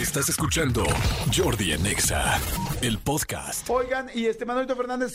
Estás 0.00 0.28
escuchando 0.28 0.84
Jordi 1.36 1.72
en 1.72 1.84
Exa, 1.84 2.38
el 2.82 2.98
podcast. 2.98 3.68
Oigan, 3.68 4.06
y 4.14 4.26
este 4.26 4.46
Manuelito 4.46 4.76
Fernández, 4.76 5.10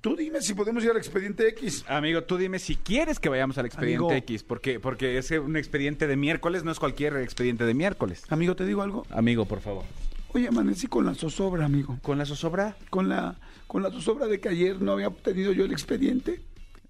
tú 0.00 0.16
dime 0.16 0.40
si 0.40 0.54
podemos 0.54 0.82
ir 0.82 0.92
al 0.92 0.96
expediente 0.96 1.46
X. 1.48 1.84
Amigo, 1.86 2.22
tú 2.24 2.38
dime 2.38 2.58
si 2.58 2.76
quieres 2.76 3.20
que 3.20 3.28
vayamos 3.28 3.58
al 3.58 3.66
expediente 3.66 4.04
Amigo. 4.06 4.12
X, 4.16 4.44
porque, 4.44 4.80
porque 4.80 5.18
es 5.18 5.30
un 5.32 5.58
expediente 5.58 6.06
de 6.06 6.16
miércoles, 6.16 6.64
no 6.64 6.70
es 6.70 6.78
cualquier 6.78 7.18
expediente 7.18 7.66
de 7.66 7.74
miércoles. 7.74 8.22
Amigo, 8.30 8.56
te 8.56 8.64
digo 8.64 8.80
algo. 8.80 9.06
Amigo, 9.10 9.44
por 9.44 9.60
favor. 9.60 9.84
Oye, 10.32 10.48
amanecí 10.48 10.86
con 10.86 11.04
la 11.04 11.14
zozobra, 11.14 11.66
amigo. 11.66 11.98
¿Con 12.00 12.16
la 12.16 12.24
zozobra? 12.24 12.78
Con 12.88 13.10
la, 13.10 13.38
con 13.66 13.82
la 13.82 13.90
zozobra 13.90 14.26
de 14.26 14.40
que 14.40 14.48
ayer 14.48 14.80
no 14.80 14.92
había 14.92 15.08
obtenido 15.08 15.52
yo 15.52 15.66
el 15.66 15.72
expediente 15.72 16.40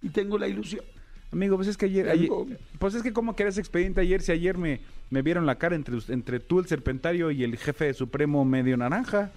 y 0.03 0.11
tengo 0.11 0.39
la 0.39 0.47
ilusión. 0.47 0.85
Amigo, 1.33 1.57
pues 1.57 1.67
es 1.67 1.77
que 1.77 1.87
ayer, 1.87 2.29
pues 2.79 2.95
es 2.95 3.03
que 3.03 3.13
cómo 3.13 3.35
que 3.35 3.43
eres 3.43 3.59
expediente 3.59 4.03
ayer 4.03 4.21
si 4.21 4.31
ayer 4.31 4.57
me, 4.57 4.83
me 5.13 5.21
vieron 5.21 5.45
la 5.45 5.57
cara 5.57 5.77
entre, 5.77 5.99
entre 6.09 6.41
tú, 6.41 6.59
el 6.59 6.67
serpentario, 6.67 7.31
y 7.31 7.45
el 7.45 7.59
jefe 7.59 7.85
de 7.85 7.93
Supremo 7.93 8.47
medio 8.47 8.79
naranja. 8.79 9.31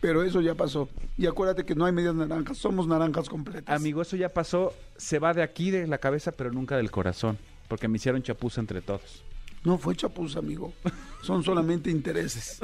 Pero 0.00 0.24
eso 0.24 0.40
ya 0.40 0.54
pasó. 0.54 0.88
Y 1.18 1.26
acuérdate 1.26 1.66
que 1.66 1.74
no 1.74 1.84
hay 1.84 1.92
medias 1.92 2.14
naranjas, 2.14 2.56
somos 2.56 2.86
naranjas 2.86 3.28
completas. 3.28 3.78
Amigo, 3.78 4.00
eso 4.00 4.16
ya 4.16 4.30
pasó, 4.30 4.72
se 4.96 5.18
va 5.18 5.34
de 5.34 5.42
aquí 5.42 5.70
de 5.70 5.86
la 5.86 5.98
cabeza, 5.98 6.32
pero 6.32 6.50
nunca 6.50 6.78
del 6.78 6.90
corazón, 6.90 7.36
porque 7.68 7.88
me 7.88 7.96
hicieron 7.96 8.22
chapuza 8.22 8.62
entre 8.62 8.80
todos. 8.80 9.22
No 9.64 9.76
fue 9.76 9.94
chapuza, 9.94 10.38
amigo. 10.38 10.72
Son 11.20 11.44
solamente 11.44 11.90
intereses. 11.90 12.58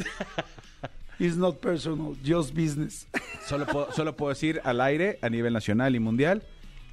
It's 1.18 1.37
not 1.37 1.59
personal, 1.59 2.16
just 2.26 2.54
business. 2.54 3.06
Solo 3.46 3.66
puedo, 3.66 3.92
solo 3.92 4.16
puedo 4.16 4.30
decir 4.30 4.62
al 4.65 4.80
aire, 4.80 5.18
a 5.20 5.28
nivel 5.28 5.52
nacional 5.52 5.95
y 5.95 6.01
mundial, 6.01 6.45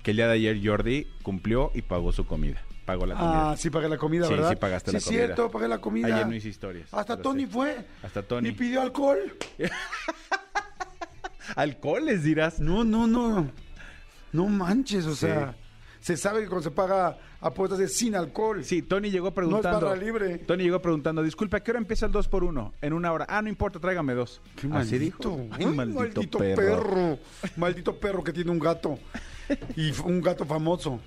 que 0.03 0.11
el 0.11 0.17
día 0.17 0.27
de 0.27 0.33
ayer 0.33 0.59
Jordi 0.61 1.07
cumplió 1.23 1.71
y 1.73 1.81
pagó 1.81 2.11
su 2.11 2.27
comida. 2.27 2.61
Pagó 2.85 3.05
la 3.07 3.15
comida. 3.15 3.51
Ah, 3.51 3.57
sí 3.57 3.69
pagué 3.71 3.89
la 3.89 3.97
comida, 3.97 4.27
Sí, 4.27 4.33
¿verdad? 4.33 4.49
sí 4.51 4.55
pagaste 4.57 4.91
la 4.91 4.99
Sí, 4.99 5.05
comida. 5.05 5.23
cierto, 5.25 5.49
pagué 5.51 5.67
la 5.67 5.79
comida. 5.79 6.07
Ayer 6.07 6.27
no 6.27 6.35
hice 6.35 6.49
historias. 6.49 6.93
Hasta 6.93 7.17
Tony 7.19 7.45
fue. 7.47 7.83
Hasta 8.03 8.21
Tony. 8.21 8.49
Y 8.49 8.51
pidió 8.51 8.81
alcohol. 8.81 9.19
Alcoholes, 11.55 12.23
dirás. 12.23 12.59
No, 12.59 12.83
no, 12.83 13.07
no. 13.07 13.49
No 14.31 14.47
manches, 14.47 15.05
o 15.05 15.15
sea, 15.15 15.55
se 16.01 16.17
sabe 16.17 16.41
que 16.41 16.47
cuando 16.47 16.63
se 16.63 16.71
paga 16.71 17.17
apuestas 17.39 17.79
es 17.79 17.95
sin 17.95 18.15
alcohol. 18.15 18.63
Sí, 18.65 18.81
Tony 18.81 19.09
llegó 19.09 19.33
preguntando. 19.33 19.85
barra 19.87 19.95
libre. 19.95 20.39
Tony 20.39 20.63
llegó 20.63 20.81
preguntando, 20.81 21.23
disculpa, 21.23 21.57
¿a 21.57 21.59
qué 21.61 21.71
hora 21.71 21.79
empieza 21.79 22.07
el 22.07 22.11
2 22.11 22.27
por 22.27 22.43
1 22.43 22.73
En 22.81 22.93
una 22.93 23.11
hora. 23.13 23.25
Ah, 23.29 23.41
no 23.41 23.47
importa, 23.49 23.79
tráigame 23.79 24.13
dos. 24.13 24.41
Qué 24.55 24.67
Así 24.67 24.95
maldito. 24.95 25.29
dijo. 25.29 25.47
Ay, 25.51 25.65
Ay, 25.65 25.73
maldito, 25.73 26.37
perro. 26.39 27.19
Maldito 27.55 27.99
perro 27.99 28.23
que 28.23 28.33
tiene 28.33 28.51
un 28.51 28.59
gato. 28.59 28.99
Y 29.75 29.91
un 30.01 30.21
gato 30.21 30.45
famoso. 30.45 30.99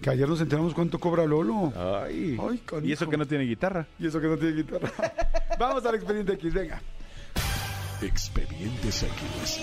Que 0.00 0.10
ayer 0.10 0.28
nos 0.28 0.40
enteramos 0.40 0.74
cuánto 0.74 0.98
cobra 0.98 1.24
Lolo. 1.24 1.72
Ay. 1.76 2.38
Ay, 2.40 2.62
y 2.84 2.92
eso 2.92 3.08
que 3.08 3.16
no 3.16 3.26
tiene 3.26 3.44
guitarra. 3.44 3.86
Y 3.98 4.06
eso 4.06 4.20
que 4.20 4.28
no 4.28 4.36
tiene 4.36 4.56
guitarra. 4.56 4.92
Vamos 5.58 5.84
al 5.86 5.94
expediente 5.94 6.34
X, 6.34 6.52
venga. 6.52 6.80
Expedientes 8.02 9.02
X. 9.02 9.60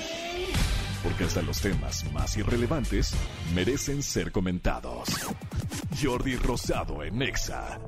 Porque 1.03 1.23
hasta 1.23 1.41
los 1.41 1.59
temas 1.59 2.11
más 2.11 2.37
irrelevantes 2.37 3.13
merecen 3.53 4.03
ser 4.03 4.31
comentados. 4.31 5.09
Jordi 6.01 6.35
Rosado 6.35 7.03
en 7.03 7.21
Exa. 7.21 7.79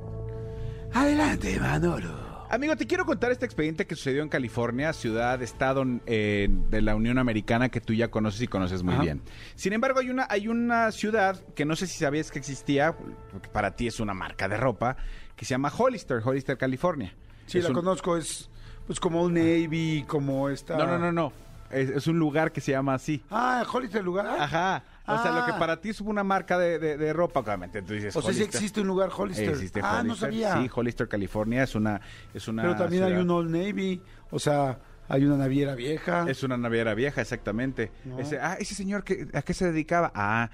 Adelante, 0.92 1.58
Manolo. 1.60 2.33
Amigo, 2.54 2.76
te 2.76 2.86
quiero 2.86 3.04
contar 3.04 3.32
este 3.32 3.44
expediente 3.44 3.84
que 3.84 3.96
sucedió 3.96 4.22
en 4.22 4.28
California, 4.28 4.92
ciudad, 4.92 5.42
estado 5.42 5.84
eh, 6.06 6.46
de 6.70 6.82
la 6.82 6.94
Unión 6.94 7.18
Americana 7.18 7.68
que 7.68 7.80
tú 7.80 7.92
ya 7.94 8.12
conoces 8.12 8.42
y 8.42 8.46
conoces 8.46 8.84
muy 8.84 8.94
Ajá. 8.94 9.02
bien. 9.02 9.22
Sin 9.56 9.72
embargo, 9.72 9.98
hay 9.98 10.08
una, 10.08 10.28
hay 10.30 10.46
una 10.46 10.92
ciudad 10.92 11.40
que 11.56 11.64
no 11.64 11.74
sé 11.74 11.88
si 11.88 11.98
sabías 11.98 12.30
que 12.30 12.38
existía, 12.38 12.96
porque 13.32 13.48
para 13.48 13.74
ti 13.74 13.88
es 13.88 13.98
una 13.98 14.14
marca 14.14 14.46
de 14.46 14.56
ropa, 14.56 14.96
que 15.34 15.44
se 15.44 15.50
llama 15.50 15.72
Hollister, 15.76 16.20
Hollister, 16.24 16.56
California. 16.56 17.12
Sí, 17.46 17.58
Es 17.58 17.64
la 17.64 17.70
un- 17.70 17.74
conozco, 17.76 18.16
es 18.16 18.48
pues 18.86 19.00
como 19.00 19.22
un 19.24 19.34
Navy, 19.34 20.04
como 20.06 20.48
esta... 20.48 20.76
No, 20.76 20.86
no, 20.86 20.96
no, 20.98 21.10
no. 21.10 21.32
Es, 21.72 21.90
es 21.90 22.06
un 22.06 22.20
lugar 22.20 22.52
que 22.52 22.60
se 22.60 22.70
llama 22.70 22.94
así. 22.94 23.20
Ah, 23.30 23.64
Hollister 23.72 24.04
lugar. 24.04 24.26
Ajá. 24.28 24.84
O 25.06 25.22
sea, 25.22 25.32
lo 25.38 25.44
que 25.44 25.52
Ah. 25.52 25.58
para 25.58 25.80
ti 25.80 25.90
es 25.90 26.00
una 26.00 26.24
marca 26.24 26.58
de, 26.58 26.78
de- 26.78 26.96
de 26.96 27.12
ropa, 27.12 27.40
obviamente. 27.40 27.82
Tú 27.82 27.92
dices 27.92 28.16
O 28.16 28.22
sea, 28.22 28.32
sí 28.32 28.42
existe 28.42 28.80
un 28.80 28.86
lugar 28.86 29.10
Hollister. 29.14 29.50
Existe 29.50 29.80
ah, 29.82 29.96
no 30.02 30.12
Hollister. 30.14 30.30
sabía. 30.30 30.56
Sí, 30.62 30.70
Hollister, 30.74 31.08
California 31.08 31.62
es 31.62 31.74
una, 31.74 32.00
es 32.32 32.48
una 32.48 32.62
Pero 32.62 32.76
también 32.76 33.02
hay 33.02 33.10
ciudad- 33.10 33.22
un 33.24 33.30
Old 33.30 33.50
Navy, 33.50 34.00
o 34.30 34.38
sea, 34.38 34.78
hay 35.08 35.24
una 35.26 35.36
naviera 35.36 35.74
vieja. 35.74 36.24
Es 36.28 36.42
una 36.42 36.56
naviera 36.56 36.94
vieja, 36.94 37.20
exactamente. 37.20 37.92
No. 38.06 38.18
Ese, 38.18 38.38
ah, 38.40 38.56
ese 38.58 38.74
señor, 38.74 39.04
que, 39.04 39.28
¿a 39.34 39.42
qué 39.42 39.52
se 39.52 39.66
dedicaba? 39.70 40.10
Ah, 40.14 40.48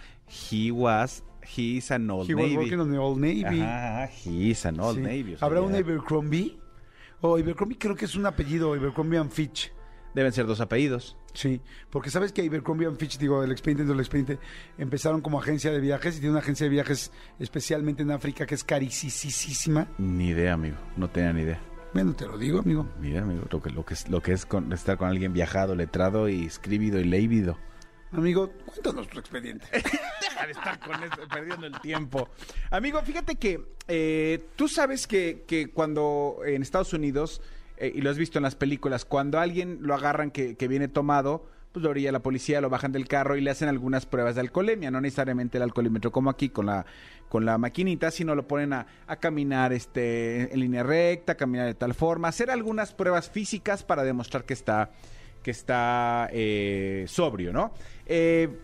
he 0.51 0.73
was, 0.73 1.23
he's 1.57 1.91
an 1.93 2.11
old 2.11 2.29
He 2.29 2.35
was 2.35 2.43
Navy. 2.45 2.57
working 2.57 2.81
on 2.81 2.91
the 2.91 2.99
Old 2.99 3.19
Navy. 3.21 3.61
Ajá, 3.61 4.11
he's 4.25 4.67
an 4.67 4.81
old 4.81 4.97
Sí. 4.97 5.03
Navy. 5.03 5.35
o 5.35 5.39
sea, 5.39 5.47
¿Habrá 5.47 5.61
un. 5.61 5.75
Abercrombie? 5.77 6.59
O 7.21 7.37
Abercrombie 7.37 7.79
creo 7.79 7.95
que 7.95 8.07
es 8.07 8.17
un 8.17 8.27
apellido, 8.27 8.73
Abercrombie 8.75 9.19
and 9.19 9.31
Fitch. 9.31 9.73
Deben 10.15 10.33
ser 10.33 10.47
dos 10.47 10.61
apellidos. 10.61 11.17
Sí, 11.35 11.61
porque 11.91 12.11
sabes 12.11 12.33
que 12.33 12.43
Abercrombie 12.47 12.87
and 12.87 12.99
Fitch, 12.99 13.17
digo, 13.19 13.45
el 13.45 13.53
expediente 13.53 13.85
del 13.85 14.01
expediente, 14.01 14.39
empezaron 14.79 15.21
como 15.21 15.39
agencia 15.39 15.71
de 15.71 15.79
viajes 15.81 16.17
y 16.17 16.21
tiene 16.21 16.33
una 16.33 16.41
agencia 16.41 16.65
de 16.65 16.71
viajes 16.71 17.13
especialmente 17.39 18.03
en 18.03 18.11
África 18.11 18.47
que 18.47 18.55
es 18.57 18.65
carísima. 18.65 19.87
Ni 19.99 20.29
idea, 20.31 20.55
amigo. 20.55 20.77
No 20.97 21.09
tenía 21.09 21.33
ni 21.33 21.43
idea. 21.43 21.61
Bueno, 21.95 22.15
te 22.15 22.27
lo 22.27 22.37
digo, 22.39 22.59
amigo. 22.61 22.89
Ni 23.01 23.09
idea, 23.11 23.23
amigo. 23.23 23.45
Lo 23.51 23.63
que, 23.63 23.71
lo 23.71 23.85
que 23.85 23.95
es, 23.95 24.09
lo 24.09 24.21
que 24.21 24.33
es 24.33 24.47
con- 24.47 24.73
estar 24.73 24.97
con 24.97 25.09
alguien 25.09 25.33
viajado, 25.33 25.75
letrado 25.75 26.29
y 26.29 26.45
escribido 26.47 26.99
y 27.01 27.05
leído. 27.05 27.57
Amigo, 28.13 28.51
cuéntanos 28.67 29.09
tu 29.09 29.21
expediente. 29.21 29.67
Deja 29.73 30.47
de 30.47 30.53
estar 30.53 30.81
con 30.81 31.03
esto, 31.05 31.21
perdiendo 31.33 31.67
el 31.67 31.81
tiempo. 31.81 32.29
Amigo, 32.73 33.01
fíjate 33.03 33.37
que 33.37 33.61
eh, 33.87 34.45
tú 34.57 34.67
sabes 34.67 35.07
que, 35.07 35.45
que 35.47 35.69
cuando 35.71 36.39
en 36.45 36.63
Estados 36.63 36.93
Unidos, 36.93 37.41
eh, 37.81 37.93
y 37.95 38.03
lo 38.03 38.11
has 38.11 38.19
visto 38.19 38.39
en 38.39 38.43
las 38.43 38.55
películas, 38.55 39.05
cuando 39.05 39.41
alguien 39.41 39.79
lo 39.81 39.95
agarran 39.95 40.31
que, 40.31 40.55
que 40.55 40.69
viene 40.69 40.87
tomado, 40.87 41.47
pues 41.73 41.83
lo 41.83 41.91
orilla 41.91 42.13
la 42.13 42.21
policía, 42.21 42.61
lo 42.61 42.69
bajan 42.69 42.93
del 42.93 43.09
carro 43.09 43.37
y 43.37 43.41
le 43.41 43.51
hacen 43.51 43.69
algunas 43.69 44.05
pruebas 44.05 44.35
de 44.35 44.43
alcoholemia, 44.43 44.91
no 44.91 45.01
necesariamente 45.01 45.59
el 45.59 45.63
alcoholímetro 45.63 46.11
como 46.11 46.29
aquí 46.29 46.51
con 46.51 46.67
la, 46.67 46.85
con 47.29 47.45
la 47.45 47.59
maquinita, 47.59 48.11
sino 48.11 48.35
lo 48.35 48.47
ponen 48.47 48.73
a, 48.73 48.87
a 49.07 49.17
caminar 49.17 49.73
este, 49.73 50.53
en 50.53 50.61
línea 50.61 50.83
recta, 50.83 51.37
caminar 51.37 51.67
de 51.67 51.75
tal 51.75 51.95
forma, 51.95 52.29
hacer 52.29 52.51
algunas 52.51 52.93
pruebas 52.93 53.31
físicas 53.31 53.83
para 53.83 54.03
demostrar 54.03 54.45
que 54.45 54.55
está, 54.55 54.91
que 55.43 55.53
está 55.53 56.29
eh, 56.33 57.05
sobrio, 57.09 57.53
¿no? 57.53 57.73
Eh, 58.07 58.59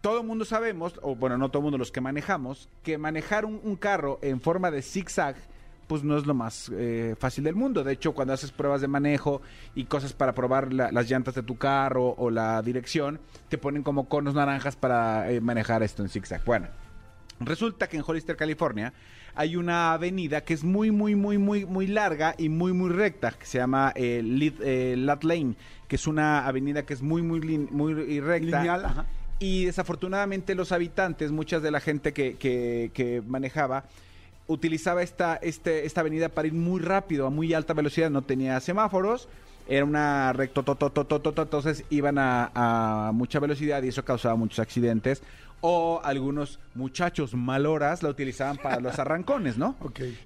todo 0.00 0.20
el 0.20 0.26
mundo 0.26 0.44
sabemos, 0.44 1.00
o 1.02 1.16
bueno, 1.16 1.38
no 1.38 1.48
todo 1.48 1.60
el 1.60 1.64
mundo, 1.64 1.78
los 1.78 1.90
que 1.90 2.00
manejamos, 2.00 2.68
que 2.84 2.98
manejar 2.98 3.44
un, 3.44 3.60
un 3.64 3.74
carro 3.74 4.18
en 4.22 4.40
forma 4.40 4.70
de 4.70 4.82
zigzag, 4.82 5.34
pues 5.88 6.04
no 6.04 6.16
es 6.16 6.26
lo 6.26 6.34
más 6.34 6.70
eh, 6.72 7.16
fácil 7.18 7.42
del 7.44 7.56
mundo. 7.56 7.82
De 7.82 7.92
hecho, 7.94 8.12
cuando 8.12 8.34
haces 8.34 8.52
pruebas 8.52 8.80
de 8.80 8.86
manejo 8.88 9.42
y 9.74 9.84
cosas 9.86 10.12
para 10.12 10.34
probar 10.34 10.72
la- 10.72 10.92
las 10.92 11.10
llantas 11.10 11.34
de 11.34 11.42
tu 11.42 11.56
carro 11.58 12.14
o 12.16 12.30
la 12.30 12.62
dirección, 12.62 13.18
te 13.48 13.58
ponen 13.58 13.82
como 13.82 14.08
conos 14.08 14.34
naranjas 14.34 14.76
para 14.76 15.30
eh, 15.32 15.40
manejar 15.40 15.82
esto 15.82 16.02
en 16.04 16.08
zigzag. 16.10 16.44
Bueno, 16.44 16.68
Resulta 17.40 17.88
que 17.88 17.96
en 17.96 18.02
Hollister, 18.04 18.36
California, 18.36 18.92
hay 19.36 19.54
una 19.54 19.92
avenida 19.92 20.40
que 20.40 20.54
es 20.54 20.64
muy, 20.64 20.90
muy, 20.90 21.14
muy, 21.14 21.38
muy, 21.38 21.64
muy 21.66 21.86
larga 21.86 22.34
y 22.36 22.48
muy, 22.48 22.72
muy 22.72 22.90
recta, 22.90 23.30
que 23.30 23.46
se 23.46 23.58
llama 23.58 23.92
eh, 23.94 24.20
eh, 24.60 24.94
Lat 24.98 25.22
Lane, 25.22 25.54
que 25.86 25.94
es 25.94 26.08
una 26.08 26.44
avenida 26.48 26.84
que 26.84 26.94
es 26.94 27.00
muy, 27.02 27.22
muy, 27.22 27.40
muy 27.70 27.94
recta. 28.20 28.58
Lineal, 28.58 28.84
ajá. 28.84 29.06
Y 29.38 29.66
desafortunadamente 29.66 30.56
los 30.56 30.72
habitantes, 30.72 31.30
muchas 31.30 31.62
de 31.62 31.70
la 31.70 31.78
gente 31.78 32.12
que, 32.12 32.34
que- 32.34 32.90
que 32.92 33.22
manejaba, 33.24 33.84
utilizaba 34.48 35.02
esta, 35.02 35.36
este, 35.36 35.86
esta 35.86 36.00
avenida 36.00 36.28
para 36.30 36.48
ir 36.48 36.54
muy 36.54 36.80
rápido, 36.80 37.26
a 37.26 37.30
muy 37.30 37.54
alta 37.54 37.72
velocidad, 37.74 38.10
no 38.10 38.22
tenía 38.22 38.58
semáforos, 38.60 39.28
era 39.68 39.84
una 39.84 40.32
recto, 40.32 40.62
to, 40.64 40.74
to, 40.74 40.90
to, 40.90 41.04
to, 41.06 41.20
to, 41.20 41.32
to, 41.32 41.42
entonces 41.42 41.84
iban 41.90 42.18
a, 42.18 42.50
a 42.54 43.12
mucha 43.12 43.38
velocidad 43.38 43.82
y 43.82 43.88
eso 43.88 44.04
causaba 44.04 44.34
muchos 44.34 44.58
accidentes. 44.58 45.22
O 45.60 46.00
algunos 46.04 46.60
muchachos 46.76 47.34
maloras 47.34 48.04
la 48.04 48.10
utilizaban 48.10 48.58
para 48.58 48.78
los 48.78 48.96
arrancones, 49.00 49.58
¿no? 49.58 49.74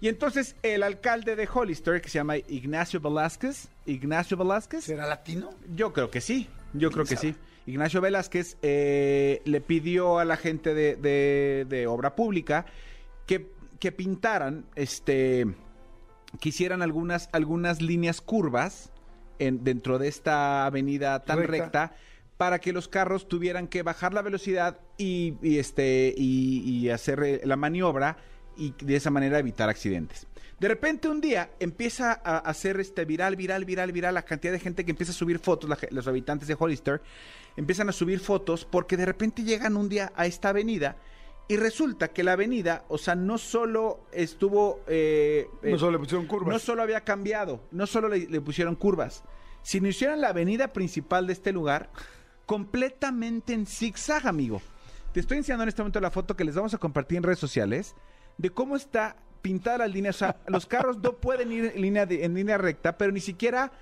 Y 0.03 0.09
entonces 0.09 0.57
el 0.63 0.83
alcalde 0.83 1.37
de 1.37 1.49
Hollister, 1.53 2.03
que 2.03 2.11
se 2.11 2.19
llama 2.19 2.37
Ignacio 2.37 3.01
Velázquez, 3.01 3.69
Ignacio 3.87 4.37
Velázquez, 4.37 4.85
¿Será 4.85 5.07
latino? 5.07 5.51
yo 5.75 5.93
creo 5.95 6.11
que 6.11 6.21
sí, 6.21 6.49
yo 6.75 6.91
creo 6.91 7.05
que 7.07 7.17
sabe? 7.17 7.33
sí. 7.33 7.37
Ignacio 7.65 8.01
Velázquez 8.03 8.59
eh, 8.61 9.41
le 9.47 9.61
pidió 9.63 10.19
a 10.19 10.25
la 10.27 10.37
gente 10.37 10.75
de, 10.75 10.97
de- 10.97 11.65
de 11.69 11.87
obra 11.87 12.15
pública 12.15 12.67
que, 13.27 13.47
que 13.83 13.91
pintaran, 13.91 14.65
este, 14.77 15.45
que 16.41 16.51
hicieran 16.51 16.83
algunas, 16.83 17.29
algunas 17.33 17.83
líneas 17.83 18.21
curvas 18.21 18.93
en, 19.41 19.65
dentro 19.65 19.99
de 19.99 20.07
esta 20.07 20.67
avenida 20.67 21.25
tan 21.25 21.39
Recta. 21.39 21.51
recta. 21.53 21.97
para 22.37 22.61
que 22.61 22.73
los 22.73 22.87
carros 22.87 23.27
tuvieran 23.27 23.67
que 23.67 23.83
bajar 23.83 24.15
la 24.15 24.23
velocidad 24.23 24.79
y, 24.99 25.35
y, 25.43 25.59
este 25.59 26.15
y, 26.17 26.61
y 26.61 26.91
hacer 26.91 27.25
eh, 27.25 27.41
la 27.43 27.57
maniobra 27.57 28.19
y 28.57 28.73
de 28.85 28.95
esa 28.95 29.11
manera 29.11 29.41
evitar 29.41 29.69
accidentes. 29.69 30.29
De 30.61 30.69
repente 30.69 31.09
un 31.09 31.21
día 31.21 31.51
empieza 31.59 32.13
a 32.25 32.39
hacer 32.39 32.79
este 32.79 33.05
viral, 33.05 33.35
viral, 33.35 33.65
viral, 33.65 33.91
viral 33.91 34.15
la 34.15 34.23
cantidad 34.23 34.53
de 34.53 34.61
gente 34.61 34.85
que 34.85 34.93
empieza 34.93 35.11
a 35.11 35.17
subir 35.17 35.41
fotos, 35.41 35.69
la 35.69 35.77
los 35.91 36.07
habitantes 36.07 36.47
de 36.47 36.57
Hollister 36.57 37.03
empiezan 37.57 37.89
a 37.89 37.93
subir 37.93 38.21
fotos 38.21 38.65
porque 38.65 38.97
de 38.97 39.07
repente 39.07 39.43
llegan 39.43 39.77
un 39.77 39.89
día 39.89 40.13
a 40.15 40.27
esta 40.27 40.51
avenida 40.51 40.99
Y 41.53 41.57
resulta 41.57 42.09
que 42.09 42.23
la 42.23 42.33
avenida, 42.33 42.85
o 42.89 42.97
sea, 42.99 43.15
no 43.15 43.37
solo 43.37 44.01
estuvo... 44.13 44.81
eh, 44.87 45.49
No 45.63 45.69
eh, 45.77 45.79
solo 45.79 45.93
le 45.93 45.99
pusieron 45.99 46.27
curvas. 46.27 46.53
no 46.53 46.59
solo 46.59 46.83
había 46.83 47.03
cambiado, 47.03 47.61
no 47.71 47.87
solo 47.87 48.09
le, 48.09 48.27
le 48.29 48.41
pusieron 48.41 48.75
curvas, 48.75 49.23
sino 49.63 49.89
hicieron 49.89 50.21
la 50.21 50.29
avenida 50.31 50.73
principal 50.73 51.27
de 51.27 51.35
este 51.35 51.53
lugar 51.53 51.91
completamente 52.47 53.53
en 53.55 53.67
zigzag, 53.67 54.27
amigo. 54.27 54.61
Te 55.13 55.21
estoy 55.21 55.39
enseñando 55.39 55.63
en 55.65 55.69
este 55.69 55.83
momento 55.83 56.01
la 56.01 56.11
foto 56.11 56.37
que 56.37 56.45
les 56.45 56.55
vamos 56.55 56.75
a 56.75 56.79
compartir 56.79 57.19
en 57.19 57.23
redes 57.25 57.39
sociales 57.39 57.95
de 58.39 58.51
cómo 58.51 58.77
está 58.77 59.17
pintada 59.43 59.79
la 59.79 59.87
línea. 59.89 60.11
O 60.11 60.15
sea, 60.15 60.37
los 60.47 60.67
carros 60.67 60.99
no 60.99 61.17
pueden 61.17 61.53
ir 61.53 61.73
en 61.75 61.83
línea, 61.83 62.07
de- 62.07 62.25
en 62.25 62.35
línea 62.35 62.59
recta, 62.59 62.97
pero 62.97 63.13
ni 63.13 63.21
siquiera 63.21 63.73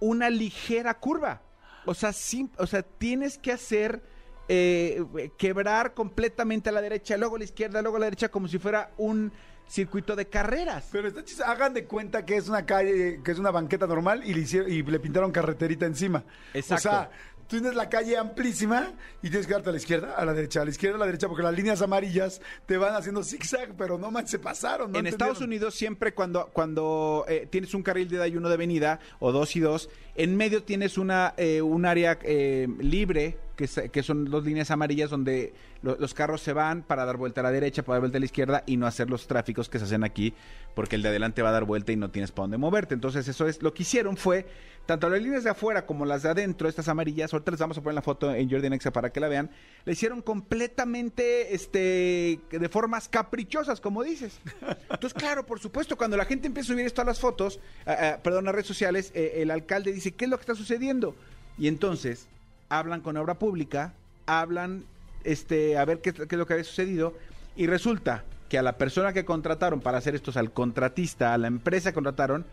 una 0.00 0.30
ligera 0.30 0.94
curva. 0.98 1.42
O 1.86 1.94
sea, 1.94 2.12
sim- 2.12 2.50
o 2.58 2.66
sea 2.66 2.82
tienes 2.82 3.38
que 3.38 3.52
hacer 3.52 4.02
eh, 4.48 5.30
quebrar 5.36 5.94
completamente 5.94 6.68
a 6.70 6.72
la 6.72 6.80
derecha, 6.80 7.16
luego 7.16 7.36
a 7.36 7.38
la 7.38 7.44
izquierda, 7.44 7.82
luego 7.82 7.96
a 7.96 8.00
la 8.00 8.06
derecha, 8.06 8.30
como 8.30 8.48
si 8.48 8.58
fuera 8.58 8.90
un 8.96 9.30
circuito 9.66 10.16
de 10.16 10.26
carreras. 10.28 10.88
Pero 10.90 11.08
está 11.08 11.22
chis- 11.22 11.42
hagan 11.44 11.74
de 11.74 11.84
cuenta 11.84 12.24
que 12.24 12.36
es 12.36 12.48
una 12.48 12.64
calle, 12.64 13.20
que 13.22 13.30
es 13.32 13.38
una 13.38 13.50
banqueta 13.50 13.86
normal 13.86 14.22
y 14.24 14.32
le, 14.32 14.40
hicieron, 14.40 14.72
y 14.72 14.82
le 14.82 14.98
pintaron 14.98 15.30
carreterita 15.30 15.84
encima. 15.84 16.24
Exacto. 16.54 16.88
O 16.88 16.90
sea, 16.90 17.10
tú 17.46 17.56
tienes 17.56 17.74
la 17.74 17.90
calle 17.90 18.16
amplísima 18.16 18.92
y 19.22 19.28
tienes 19.28 19.46
que 19.46 19.52
darte 19.52 19.68
a 19.68 19.72
la 19.72 19.78
izquierda, 19.78 20.14
a 20.16 20.24
la 20.24 20.32
derecha, 20.32 20.62
a 20.62 20.64
la 20.64 20.70
izquierda, 20.70 20.96
a 20.96 21.00
la 21.00 21.06
derecha, 21.06 21.28
porque 21.28 21.42
las 21.42 21.54
líneas 21.54 21.82
amarillas 21.82 22.40
te 22.64 22.78
van 22.78 22.94
haciendo 22.94 23.22
zigzag, 23.22 23.74
pero 23.76 23.98
no 23.98 24.10
man, 24.10 24.26
se 24.26 24.38
pasaron. 24.38 24.90
¿no 24.90 24.98
en 25.00 25.06
Estados? 25.06 25.42
Unidos 25.42 25.74
siempre 25.74 26.14
cuando, 26.14 26.48
cuando 26.54 27.26
eh, 27.28 27.46
tienes 27.50 27.74
un 27.74 27.82
carril 27.82 28.08
de 28.08 28.16
ida 28.16 28.26
y 28.28 28.36
uno 28.38 28.48
de 28.48 28.56
venida, 28.56 29.00
o 29.18 29.32
dos 29.32 29.54
y 29.54 29.60
dos, 29.60 29.90
en 30.14 30.34
medio 30.34 30.62
tienes 30.62 30.96
una 30.96 31.34
eh, 31.36 31.60
un 31.60 31.84
área 31.84 32.18
eh, 32.22 32.68
libre, 32.80 33.36
que, 33.66 34.02
son 34.04 34.24
dos 34.26 34.44
líneas 34.44 34.70
amarillas 34.70 35.10
donde 35.10 35.52
lo- 35.82 35.96
los 35.96 36.14
carros 36.14 36.40
se 36.40 36.52
van 36.52 36.82
para 36.82 37.04
dar 37.04 37.16
vuelta 37.16 37.40
a 37.40 37.44
la 37.44 37.50
derecha, 37.50 37.82
para 37.82 37.94
dar 37.94 38.02
vuelta 38.02 38.18
a 38.18 38.20
la 38.20 38.26
izquierda 38.26 38.62
y 38.66 38.76
no 38.76 38.86
hacer 38.86 39.10
los 39.10 39.26
tráficos 39.26 39.68
que 39.68 39.78
se 39.80 39.84
hacen 39.84 40.04
aquí, 40.04 40.32
porque 40.74 40.94
el 40.96 41.02
de 41.02 41.08
adelante 41.08 41.42
va 41.42 41.48
a 41.48 41.52
dar 41.52 41.64
vuelta 41.64 41.90
y 41.90 41.96
no 41.96 42.10
tienes 42.10 42.30
para 42.30 42.44
dónde 42.44 42.58
moverte. 42.58 42.94
Entonces 42.94 43.26
eso 43.26 43.48
es, 43.48 43.60
lo 43.60 43.74
que 43.74 43.82
hicieron 43.82 44.16
fue, 44.16 44.46
tanto 44.86 45.10
las 45.10 45.20
líneas 45.20 45.42
de 45.42 45.50
afuera 45.50 45.86
como 45.86 46.06
las 46.06 46.22
de 46.22 46.30
adentro, 46.30 46.68
estas 46.68 46.88
amarillas, 46.88 47.32
ahorita 47.32 47.50
les 47.50 47.60
vamos 47.60 47.76
a 47.76 47.82
poner 47.82 47.94
la 47.96 48.02
foto 48.02 48.32
en 48.32 48.48
Jordi 48.48 48.70
Nexa 48.70 48.92
para 48.92 49.10
que 49.10 49.18
la 49.18 49.28
vean, 49.28 49.50
le 49.84 49.92
hicieron 49.92 50.22
completamente, 50.22 51.54
este, 51.54 52.40
de 52.50 52.68
formas 52.68 53.08
caprichosas, 53.08 53.80
como 53.80 54.04
dices. 54.04 54.40
Entonces, 54.88 55.14
claro, 55.14 55.44
por 55.44 55.58
supuesto, 55.58 55.96
cuando 55.96 56.16
la 56.16 56.24
gente 56.24 56.46
empieza 56.46 56.68
a 56.68 56.74
subir 56.74 56.86
esto 56.86 57.02
a 57.02 57.04
las 57.04 57.18
fotos, 57.18 57.58
ah, 57.86 57.96
ah, 58.00 58.18
perdón, 58.22 58.46
a 58.46 58.52
redes 58.52 58.66
sociales, 58.68 59.10
eh, 59.14 59.34
el 59.38 59.50
alcalde 59.50 59.92
dice, 59.92 60.12
¿qué 60.12 60.26
es 60.26 60.30
lo 60.30 60.36
que 60.36 60.42
está 60.42 60.54
sucediendo? 60.54 61.16
Y 61.58 61.66
entonces 61.66 62.28
hablan 62.68 63.00
con 63.00 63.16
obra 63.16 63.38
pública, 63.38 63.94
hablan, 64.26 64.84
este, 65.24 65.78
a 65.78 65.84
ver 65.84 66.00
qué, 66.00 66.12
qué 66.12 66.26
es 66.30 66.38
lo 66.38 66.46
que 66.46 66.54
había 66.54 66.64
sucedido, 66.64 67.14
y 67.56 67.66
resulta 67.66 68.24
que 68.48 68.58
a 68.58 68.62
la 68.62 68.78
persona 68.78 69.12
que 69.12 69.24
contrataron 69.24 69.80
para 69.80 69.98
hacer 69.98 70.14
esto, 70.14 70.32
al 70.36 70.52
contratista, 70.52 71.34
a 71.34 71.38
la 71.38 71.48
empresa 71.48 71.90
que 71.90 71.94
contrataron, 71.94 72.46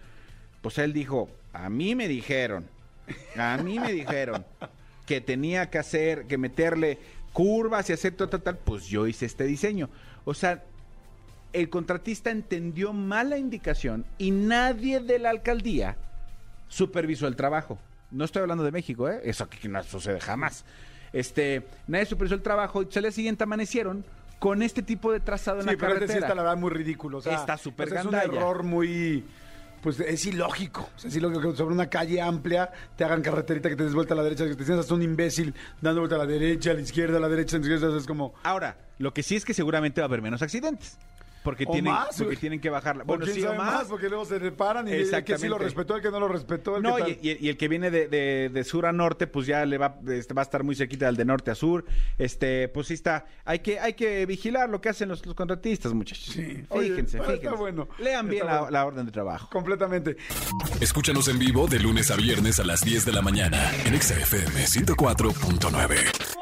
pues 0.61 0.77
él 0.77 0.93
dijo, 0.93 1.29
a 1.53 1.69
mí 1.69 1.95
me 1.95 2.07
dijeron, 2.07 2.65
a 3.37 3.57
mí 3.57 3.79
me 3.79 3.93
dijeron 3.93 4.45
que 5.05 5.21
tenía 5.21 5.69
que 5.69 5.77
hacer, 5.77 6.25
que 6.25 6.37
meterle 6.37 6.99
curvas 7.33 7.89
y 7.89 7.93
hacer 7.93 8.15
tal, 8.15 8.29
tal, 8.29 8.41
tal, 8.41 8.57
pues 8.57 8.87
yo 8.87 9.07
hice 9.07 9.25
este 9.25 9.43
diseño. 9.45 9.89
O 10.25 10.33
sea, 10.33 10.63
el 11.53 11.69
contratista 11.69 12.31
entendió 12.31 12.91
mal 12.91 13.29
la 13.29 13.37
indicación 13.37 14.05
y 14.17 14.31
nadie 14.31 14.99
de 14.99 15.19
la 15.19 15.29
alcaldía 15.29 15.97
supervisó 16.67 17.27
el 17.27 17.35
trabajo. 17.35 17.77
No 18.15 18.25
estoy 18.25 18.41
hablando 18.41 18.63
de 18.63 18.71
México, 18.71 19.09
¿eh? 19.09 19.19
Eso 19.23 19.43
aquí 19.43 19.67
no 19.67 19.83
sucede 19.83 20.19
jamás. 20.19 20.63
Este, 21.13 21.65
nadie 21.87 22.05
supervisó 22.05 22.35
el 22.35 22.41
trabajo 22.41 22.81
y 22.83 22.87
al 22.95 23.03
día 23.03 23.11
siguiente 23.11 23.43
amanecieron 23.43 24.03
con 24.39 24.61
este 24.61 24.81
tipo 24.81 25.11
de 25.11 25.19
trazado 25.19 25.57
en 25.59 25.63
Sí, 25.65 25.71
la 25.71 25.77
pero 25.77 25.93
este 25.93 25.99
sí 25.99 26.07
carretera. 26.07 26.27
está 26.27 26.35
la 26.35 26.41
verdad 26.43 26.57
muy 26.57 26.69
ridículo. 26.71 27.17
o 27.19 27.21
sea, 27.21 27.35
Está 27.35 27.57
súper 27.57 27.89
sea, 27.89 28.01
Es 28.01 28.05
un 28.05 28.15
error 28.15 28.63
muy... 28.63 29.23
Pues 29.81 29.99
es 29.99 30.25
ilógico. 30.25 30.89
Es 31.03 31.15
ilógico 31.15 31.51
que 31.51 31.57
sobre 31.57 31.75
una 31.75 31.87
calle 31.89 32.19
amplia 32.19 32.71
te 32.95 33.03
hagan 33.03 33.21
carreterita 33.21 33.69
que 33.69 33.75
te 33.75 33.83
des 33.83 33.93
vuelta 33.93 34.13
a 34.13 34.17
la 34.17 34.23
derecha, 34.23 34.45
que 34.47 34.55
te 34.55 34.65
sientas 34.65 34.89
un 34.91 35.03
imbécil 35.03 35.53
dando 35.79 36.01
vuelta 36.01 36.15
a 36.15 36.19
la 36.19 36.25
derecha, 36.25 36.71
a 36.71 36.73
la 36.73 36.81
izquierda, 36.81 37.17
a 37.17 37.19
la 37.19 37.29
derecha, 37.29 37.57
a 37.57 37.59
la 37.59 37.65
izquierda. 37.67 37.95
Es 37.97 38.07
como... 38.07 38.33
Ahora, 38.43 38.77
lo 38.97 39.13
que 39.13 39.21
sí 39.23 39.35
es 39.35 39.45
que 39.45 39.53
seguramente 39.53 40.01
va 40.01 40.05
a 40.05 40.07
haber 40.07 40.21
menos 40.23 40.41
accidentes. 40.41 40.97
Porque 41.45 41.63
O 41.67 41.71
tienen, 41.71 41.93
más, 41.93 42.17
porque 42.17 42.35
tienen 42.35 42.59
que 42.59 42.69
bajarla. 42.69 43.05
Bueno, 43.05 43.23
quién 43.23 43.35
sí 43.35 43.41
o 43.43 43.45
sabe 43.45 43.57
más. 43.59 43.85
porque 43.85 44.09
luego 44.09 44.25
se 44.25 44.37
reparan 44.39 44.85
y 44.87 44.91
el 44.91 45.23
que 45.23 45.37
sí 45.37 45.47
lo 45.47 45.57
respetó, 45.57 45.95
el 45.95 46.01
que 46.01 46.11
no 46.11 46.19
lo 46.19 46.27
respetó, 46.27 46.75
el 46.75 46.83
No, 46.83 46.95
que 46.97 47.01
tal. 47.03 47.17
y, 47.21 47.47
el 47.47 47.55
que 47.55 47.67
viene 47.69 47.89
de, 47.91 48.07
de- 48.09 48.49
de 48.51 48.63
sur 48.65 48.85
a 48.87 48.91
norte, 48.91 49.27
pues 49.27 49.45
ya 49.47 49.63
le 49.65 49.77
va, 49.77 49.97
este, 50.09 50.33
va 50.33 50.41
a 50.41 50.43
estar 50.43 50.63
muy 50.63 50.75
cerquita 50.75 51.05
del 51.05 51.15
de 51.15 51.23
norte 51.25 51.51
a 51.51 51.55
sur. 51.55 51.85
Este, 52.17 52.67
pues 52.67 52.87
sí 52.87 52.95
está. 52.95 53.25
Hay 53.45 53.59
que, 53.59 53.79
hay 53.79 53.93
que 53.93 54.25
vigilar 54.25 54.67
lo 54.69 54.81
que 54.81 54.89
hacen 54.89 55.07
los, 55.07 55.25
los 55.25 55.35
contratistas, 55.35 55.93
muchachos. 55.93 56.33
Sí. 56.33 56.41
Fíjense, 56.71 57.19
fíjense. 57.19 57.33
está 57.35 57.53
bueno. 57.53 57.87
Lean 57.99 58.27
bien 58.27 58.41
Está 58.41 58.53
la, 58.53 58.59
bueno. 58.61 58.71
la 58.71 58.85
orden 58.85 59.05
de 59.05 59.11
trabajo. 59.11 59.49
Completamente. 59.51 60.17
Escúchanos 60.81 61.27
en 61.27 61.37
vivo 61.39 61.67
de 61.67 61.79
lunes 61.79 62.09
a 62.11 62.15
viernes 62.15 62.59
a 62.59 62.63
las 62.63 62.81
10 62.81 63.05
de 63.05 63.11
la 63.13 63.21
mañana 63.21 63.71
en 63.85 63.93
Exa 63.93 64.15
FM 64.15 64.65
104.9. 64.65 66.34